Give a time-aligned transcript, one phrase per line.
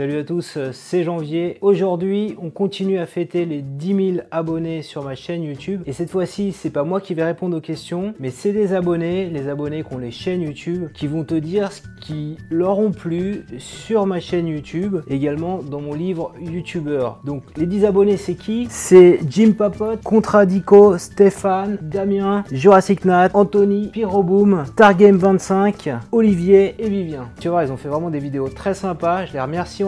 [0.00, 1.58] Salut à tous, c'est Janvier.
[1.60, 5.82] Aujourd'hui, on continue à fêter les 10 000 abonnés sur ma chaîne YouTube.
[5.84, 9.28] Et cette fois-ci, c'est pas moi qui vais répondre aux questions, mais c'est des abonnés,
[9.28, 12.92] les abonnés qui ont les chaînes YouTube, qui vont te dire ce qui leur ont
[12.92, 17.06] plu sur ma chaîne YouTube, également dans mon livre YouTuber.
[17.26, 18.68] Donc, les 10 abonnés, c'est qui?
[18.70, 27.28] C'est Jim Papote, Contradico, Stéphane, Damien, Jurassic Nat, Anthony, Pyroboom, Stargame25, Olivier et Vivien.
[27.38, 29.26] Tu vois, ils ont fait vraiment des vidéos très sympas.
[29.26, 29.84] Je les remercie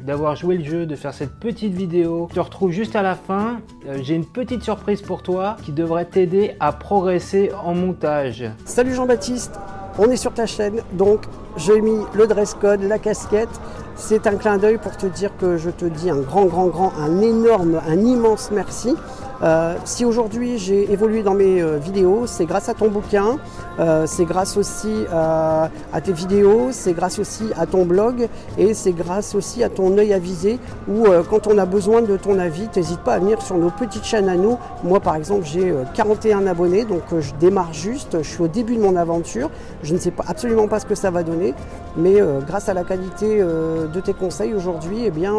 [0.00, 2.26] d'avoir joué le jeu, de faire cette petite vidéo.
[2.30, 3.60] Je te retrouve juste à la fin.
[3.86, 8.44] Euh, j'ai une petite surprise pour toi qui devrait t'aider à progresser en montage.
[8.64, 9.58] Salut Jean-Baptiste,
[9.98, 11.22] on est sur ta chaîne, donc
[11.56, 13.48] j'ai mis le dress code, la casquette.
[13.96, 16.92] C'est un clin d'œil pour te dire que je te dis un grand, grand, grand,
[16.98, 18.94] un énorme, un immense merci.
[19.42, 23.38] Euh, si aujourd'hui j'ai évolué dans mes euh, vidéos, c'est grâce à ton bouquin,
[23.78, 25.70] euh, c'est grâce aussi à,
[26.02, 30.12] tes vidéos, c'est grâce aussi à ton blog et c'est grâce aussi à ton œil
[30.12, 33.70] avisé où quand on a besoin de ton avis, n'hésite pas à venir sur nos
[33.70, 34.58] petites chaînes à nous.
[34.84, 38.82] Moi par exemple j'ai 41 abonnés donc je démarre juste, je suis au début de
[38.82, 39.50] mon aventure,
[39.82, 41.54] je ne sais pas, absolument pas ce que ça va donner,
[41.96, 45.34] mais grâce à la qualité de tes conseils aujourd'hui, eh bien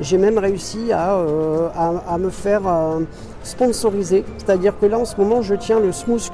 [0.00, 1.20] j'ai même réussi à,
[2.08, 2.62] à me faire
[3.44, 4.24] sponsorisé.
[4.38, 6.30] C'est-à-dire que là, en ce moment, je tiens le Smooth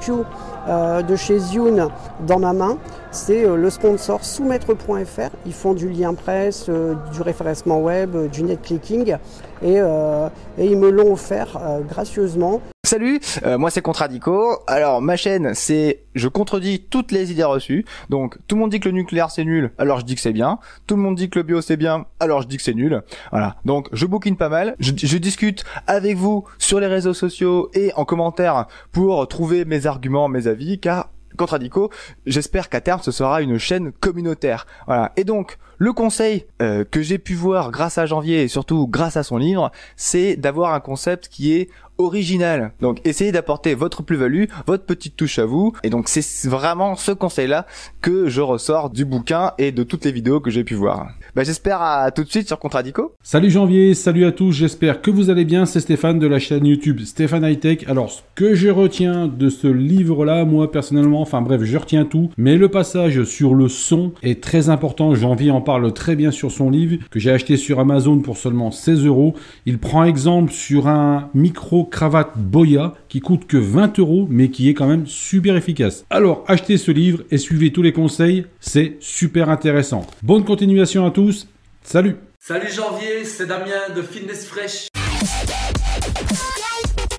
[0.67, 1.87] euh, de chez Zune
[2.25, 2.77] dans ma main.
[3.11, 5.29] C'est euh, le sponsor soumettre.fr.
[5.45, 9.17] Ils font du lien presse, euh, du référencement web, du net clicking.
[9.63, 12.61] Et, et ils me l'ont offert gracieusement.
[12.91, 13.21] Salut,
[13.57, 14.63] moi c'est Contradico.
[14.67, 17.85] Alors ma chaîne c'est je contredis toutes les idées reçues.
[18.09, 20.33] Donc tout le monde dit que le nucléaire c'est nul, alors je dis que c'est
[20.33, 20.59] bien.
[20.87, 23.01] Tout le monde dit que le bio c'est bien, alors je dis que c'est nul.
[23.31, 23.55] Voilà.
[23.63, 24.75] Donc je bouquine pas mal.
[24.79, 29.85] Je, je discute avec vous sur les réseaux sociaux et en commentaire pour trouver mes
[29.85, 31.91] arguments, mes avis, car Contradico,
[32.25, 34.67] j'espère qu'à terme ce sera une chaîne communautaire.
[34.85, 35.13] Voilà.
[35.15, 39.17] Et donc le conseil euh, que j'ai pu voir grâce à Janvier et surtout grâce
[39.17, 42.71] à son livre, c'est d'avoir un concept qui est original.
[42.81, 45.73] Donc essayez d'apporter votre plus-value, votre petite touche à vous.
[45.83, 47.65] Et donc c'est vraiment ce conseil-là
[48.01, 51.09] que je ressors du bouquin et de toutes les vidéos que j'ai pu voir.
[51.35, 53.13] Bah, j'espère à tout de suite sur Contradico.
[53.23, 55.65] Salut Janvier, salut à tous, j'espère que vous allez bien.
[55.65, 57.79] C'est Stéphane de la chaîne YouTube Stéphane High Tech.
[57.87, 62.29] Alors ce que je retiens de ce livre-là, moi personnellement, enfin bref, je retiens tout.
[62.37, 65.15] Mais le passage sur le son est très important.
[65.15, 68.71] Janvier en parle très bien sur son livre que j'ai acheté sur Amazon pour seulement
[68.71, 69.35] 16 euros.
[69.65, 74.69] Il prend exemple sur un micro cravate Boya qui coûte que 20 euros mais qui
[74.69, 76.05] est quand même super efficace.
[76.09, 80.05] Alors achetez ce livre et suivez tous les conseils, c'est super intéressant.
[80.23, 81.47] Bonne continuation à tous,
[81.83, 84.87] salut Salut Janvier, c'est Damien de Fitness Fresh.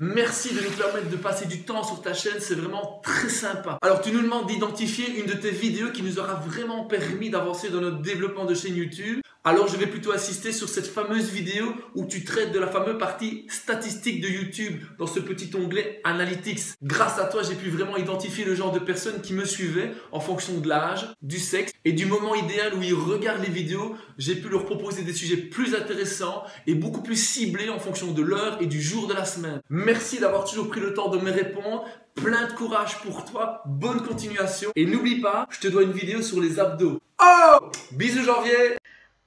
[0.03, 3.77] Merci de nous permettre de passer du temps sur ta chaîne, c'est vraiment très sympa.
[3.81, 7.69] Alors tu nous demandes d'identifier une de tes vidéos qui nous aura vraiment permis d'avancer
[7.69, 11.65] dans notre développement de chaîne YouTube alors je vais plutôt assister sur cette fameuse vidéo
[11.95, 16.75] où tu traites de la fameuse partie statistique de YouTube dans ce petit onglet Analytics.
[16.81, 20.21] Grâce à toi, j'ai pu vraiment identifier le genre de personnes qui me suivaient en
[20.21, 23.95] fonction de l'âge, du sexe et du moment idéal où ils regardent les vidéos.
[24.17, 28.21] J'ai pu leur proposer des sujets plus intéressants et beaucoup plus ciblés en fonction de
[28.21, 29.61] l'heure et du jour de la semaine.
[29.69, 31.85] Merci d'avoir toujours pris le temps de me répondre.
[32.15, 36.21] Plein de courage pour toi, bonne continuation et n'oublie pas, je te dois une vidéo
[36.21, 36.99] sur les abdos.
[37.19, 38.77] Oh Bisous janvier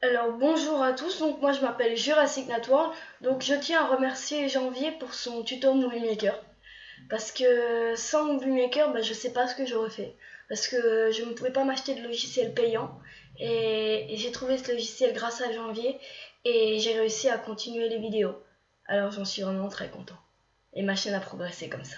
[0.02, 4.48] alors bonjour à tous, donc moi je m'appelle Jurassic Network, donc je tiens à remercier
[4.48, 6.38] Janvier pour son tuto Movie Maker.
[7.08, 10.16] Parce que sans Movie Maker, bah, je sais pas ce que j'aurais fait.
[10.48, 12.98] Parce que je ne pouvais pas m'acheter de logiciel payant.
[13.38, 15.98] Et, et j'ai trouvé ce logiciel grâce à Janvier.
[16.44, 18.36] Et j'ai réussi à continuer les vidéos.
[18.86, 20.16] Alors j'en suis vraiment très content.
[20.72, 21.96] Et ma chaîne a progressé comme ça.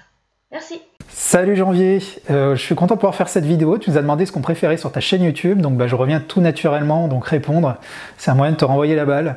[0.51, 1.99] Merci Salut Janvier,
[2.31, 3.77] euh, je suis content de pouvoir faire cette vidéo.
[3.77, 6.21] Tu nous as demandé ce qu'on préférait sur ta chaîne YouTube, donc bah, je reviens
[6.21, 7.77] tout naturellement, donc répondre.
[8.17, 9.37] C'est un moyen de te renvoyer la balle.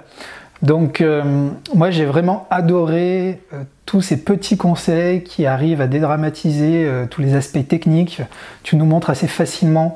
[0.62, 6.90] Donc euh, moi j'ai vraiment adoré euh, tous ces petits conseils qui arrivent à dédramatiser
[7.10, 8.22] tous les aspects techniques.
[8.64, 9.96] Tu nous montres assez facilement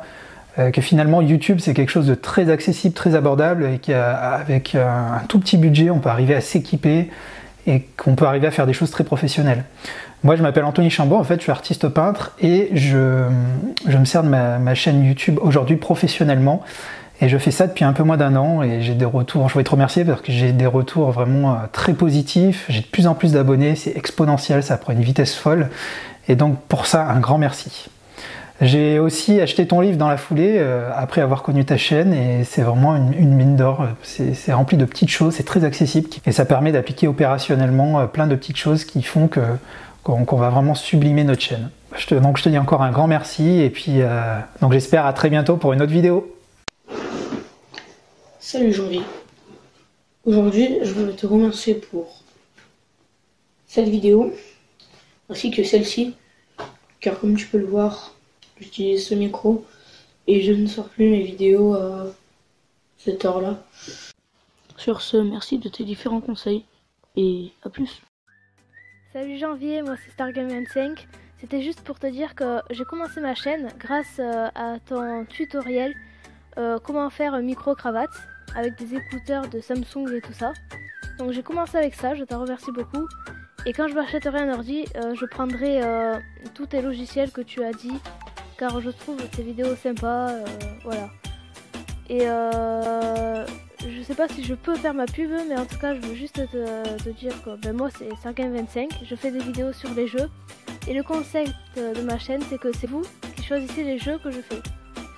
[0.57, 5.39] que finalement YouTube c'est quelque chose de très accessible, très abordable et qu'avec un tout
[5.39, 7.09] petit budget on peut arriver à s'équiper
[7.67, 9.63] et qu'on peut arriver à faire des choses très professionnelles.
[10.23, 13.27] Moi, je m'appelle Anthony Chambaud, en fait, je suis artiste peintre et je,
[13.87, 16.63] me sers de ma, chaîne YouTube aujourd'hui professionnellement.
[17.21, 19.53] Et je fais ça depuis un peu moins d'un an et j'ai des retours, je
[19.53, 22.65] voulais te remercier parce que j'ai des retours vraiment euh, très positifs.
[22.67, 25.69] J'ai de plus en plus d'abonnés, c'est exponentiel, ça prend une vitesse folle.
[26.27, 27.89] Et donc pour ça, un grand merci.
[28.61, 32.45] J'ai aussi acheté ton livre dans la foulée euh, après avoir connu ta chaîne et
[32.45, 33.85] c'est vraiment une, mine d'or.
[34.01, 38.27] C'est rempli de petites choses, c'est très accessible et ça permet d'appliquer opérationnellement euh, plein
[38.27, 39.29] de petites choses qui font
[40.03, 41.69] qu'on va vraiment sublimer notre chaîne.
[42.11, 45.29] Donc je te dis encore un grand merci et puis euh, donc j'espère à très
[45.29, 46.33] bientôt pour une autre vidéo.
[48.39, 49.01] Salut Janvier,
[50.25, 52.23] Aujourd'hui, je veux te remercier pour
[53.67, 54.33] cette vidéo,
[55.29, 56.15] ainsi que celle-ci,
[56.99, 58.14] car comme tu peux le voir,
[58.59, 59.65] j'utilise ce micro
[60.27, 62.07] et je ne sors plus mes vidéos à
[62.97, 63.63] cette heure-là.
[64.77, 66.65] Sur ce, merci de tes différents conseils
[67.15, 68.01] et à plus.
[69.13, 71.05] Salut Janvier, moi c'est Stargame25.
[71.39, 75.93] C'était juste pour te dire que j'ai commencé ma chaîne grâce euh, à ton tutoriel
[76.57, 78.11] euh, comment faire un micro-cravate
[78.55, 80.53] avec des écouteurs de Samsung et tout ça.
[81.17, 83.07] Donc j'ai commencé avec ça, je te remercie beaucoup.
[83.65, 85.81] Et quand je m'achèterai un ordi, euh, je prendrai
[86.53, 87.93] tous tes logiciels que tu as dit,
[88.57, 90.45] car je trouve tes vidéos sympas, euh,
[90.83, 91.09] voilà.
[92.09, 92.25] Et
[93.87, 96.15] je sais pas si je peux faire ma pub, mais en tout cas je veux
[96.15, 100.29] juste te, dire que ben, moi c'est Sargame25, je fais des vidéos sur les jeux.
[100.87, 103.01] Et le concept de ma chaîne c'est que c'est vous
[103.35, 104.61] qui choisissez les jeux que je fais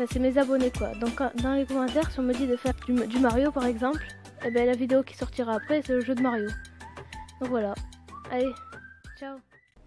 [0.05, 0.93] c'est mes abonnés quoi.
[0.95, 4.03] Donc dans les commentaires, si on me dit de faire du, Mario par exemple,
[4.43, 6.47] et eh ben la vidéo qui sortira après c'est le jeu de Mario.
[7.41, 7.73] Donc voilà.
[8.31, 8.51] Allez,
[9.17, 9.37] ciao.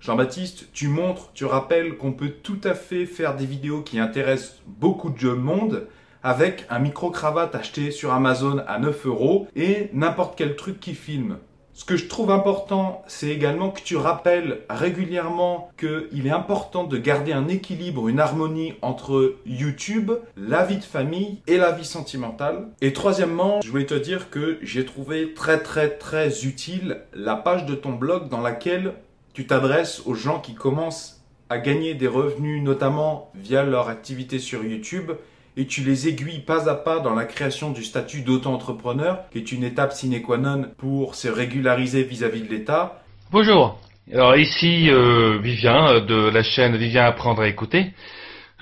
[0.01, 4.63] Jean-Baptiste, tu montres, tu rappelles qu'on peut tout à fait faire des vidéos qui intéressent
[4.67, 5.89] beaucoup de monde
[6.23, 11.37] avec un micro-cravate acheté sur Amazon à 9 euros et n'importe quel truc qui filme.
[11.75, 16.99] Ce que je trouve important, c'est également que tu rappelles régulièrement qu'il est important de
[16.99, 22.69] garder un équilibre, une harmonie entre YouTube, la vie de famille et la vie sentimentale.
[22.81, 27.65] Et troisièmement, je voulais te dire que j'ai trouvé très très très utile la page
[27.67, 28.95] de ton blog dans laquelle
[29.33, 34.65] tu t'adresses aux gens qui commencent à gagner des revenus, notamment via leur activité sur
[34.65, 35.13] YouTube
[35.57, 39.53] et tu les aiguilles pas à pas dans la création du statut d'auto-entrepreneur, qui est
[39.53, 43.03] une étape sine qua non pour se régulariser vis-à-vis de l'État.
[43.33, 43.79] Bonjour.
[44.13, 47.93] Alors ici euh, Vivien euh, de la chaîne Vivien apprendre à écouter.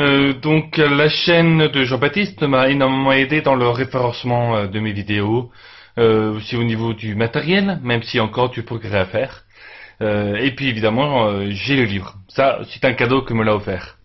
[0.01, 5.51] Euh, donc la chaîne de Jean-Baptiste m'a énormément aidé dans le référencement de mes vidéos,
[5.97, 9.43] aussi au niveau du matériel, même si encore du progrès à faire.
[10.01, 12.15] Et puis évidemment j'ai le livre.
[12.29, 13.99] Ça c'est un cadeau que me l'a offert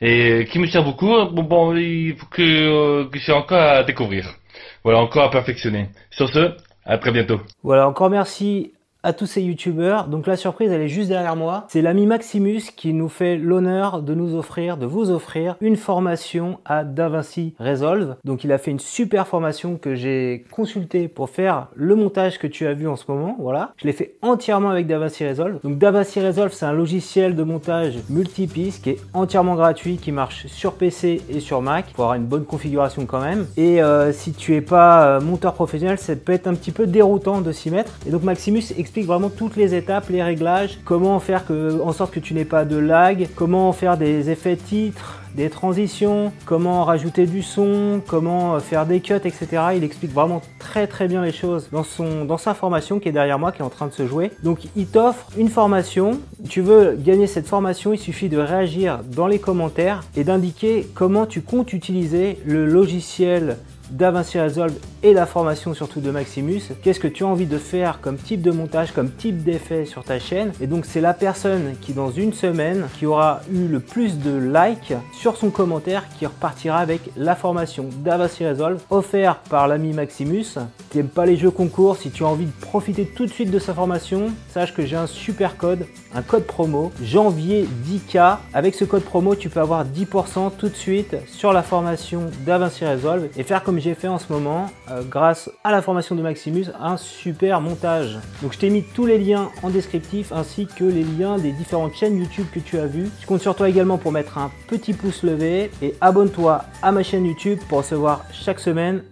[0.00, 1.08] et qui me sert beaucoup.
[1.32, 4.34] Bon, bon il faut que, euh, que j'ai encore à découvrir.
[4.82, 5.88] Voilà, encore à perfectionner.
[6.10, 6.52] Sur ce,
[6.84, 7.40] à très bientôt.
[7.62, 8.73] Voilà, encore merci
[9.04, 10.08] à tous ces youtubeurs.
[10.08, 11.66] Donc la surprise, elle est juste derrière moi.
[11.68, 16.58] C'est l'ami Maximus qui nous fait l'honneur de nous offrir, de vous offrir une formation
[16.64, 18.16] à DaVinci Resolve.
[18.24, 22.46] Donc il a fait une super formation que j'ai consultée pour faire le montage que
[22.46, 23.36] tu as vu en ce moment.
[23.38, 25.60] Voilà, je l'ai fait entièrement avec DaVinci Resolve.
[25.62, 30.46] Donc DaVinci Resolve, c'est un logiciel de montage multipiste qui est entièrement gratuit, qui marche
[30.46, 33.46] sur PC et sur Mac pour avoir une bonne configuration quand même.
[33.58, 36.86] Et euh, si tu es pas euh, monteur professionnel, ça peut être un petit peu
[36.86, 37.92] déroutant de s'y mettre.
[38.06, 42.12] Et donc Maximus explique vraiment toutes les étapes, les réglages, comment faire que, en sorte
[42.12, 47.26] que tu n'aies pas de lag, comment faire des effets titres, des transitions, comment rajouter
[47.26, 49.46] du son, comment faire des cuts, etc.
[49.76, 53.12] Il explique vraiment très très bien les choses dans, son, dans sa formation qui est
[53.12, 54.30] derrière moi, qui est en train de se jouer.
[54.42, 56.20] Donc il t'offre une formation.
[56.48, 61.26] Tu veux gagner cette formation, il suffit de réagir dans les commentaires et d'indiquer comment
[61.26, 63.56] tu comptes utiliser le logiciel
[63.94, 64.74] DaVinci Resolve
[65.04, 66.62] et la formation surtout de Maximus.
[66.82, 70.02] Qu'est-ce que tu as envie de faire comme type de montage, comme type d'effet sur
[70.02, 70.52] ta chaîne?
[70.60, 74.36] Et donc c'est la personne qui dans une semaine, qui aura eu le plus de
[74.36, 80.58] likes sur son commentaire, qui repartira avec la formation DaVinci Resolve offerte par l'ami Maximus.
[80.90, 83.52] Tu n'aimes pas les jeux concours, si tu as envie de profiter tout de suite
[83.52, 88.38] de sa formation, sache que j'ai un super code, un code promo, janvier 10K.
[88.54, 92.84] Avec ce code promo, tu peux avoir 10% tout de suite sur la formation DaVinci
[92.86, 96.22] Resolve et faire comme j'ai fait en ce moment, euh, grâce à la formation de
[96.22, 98.18] Maximus, un super montage.
[98.40, 101.94] Donc je t'ai mis tous les liens en descriptif ainsi que les liens des différentes
[101.94, 103.10] chaînes YouTube que tu as vues.
[103.20, 107.02] Je compte sur toi également pour mettre un petit pouce levé et abonne-toi à ma
[107.02, 109.02] chaîne YouTube pour recevoir chaque semaine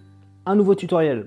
[0.46, 1.26] un nouveau tutoriel.